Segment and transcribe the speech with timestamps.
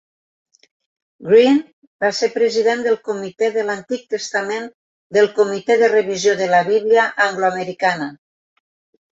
[1.31, 1.59] Green
[2.05, 4.67] va ser president del comitè de l'Antic Testament
[5.19, 8.11] del comitè de revisió de la Bíblia angloamericana.